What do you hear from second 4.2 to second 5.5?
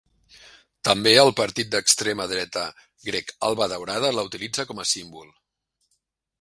utilitza com a símbol.